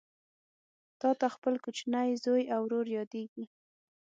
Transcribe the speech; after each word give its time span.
تاته 1.01 1.27
خپل 1.35 1.53
کوچنی 1.63 2.09
زوی 2.23 2.43
او 2.55 2.61
ورور 2.65 2.85
یادیږي 2.97 3.45